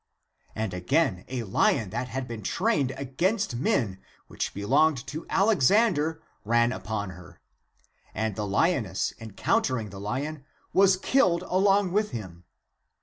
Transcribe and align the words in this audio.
And 0.55 0.73
again 0.73 1.25
a 1.27 1.43
lion 1.43 1.91
that 1.91 2.07
had 2.07 2.27
been 2.27 2.41
trained 2.41 2.89
against 2.97 3.55
men, 3.55 3.99
which 4.25 4.51
belonged 4.51 5.05
to 5.05 5.27
Alexander, 5.29 6.23
ran 6.43 6.71
upon 6.71 7.11
her. 7.11 7.39
And 8.15 8.35
the 8.35 8.47
lioness, 8.47 9.13
encoun 9.21 9.61
tering 9.61 9.91
the 9.91 9.99
lion, 9.99 10.43
was 10.73 10.97
killed 10.97 11.43
along 11.43 11.91
with 11.91 12.09
him. 12.09 12.45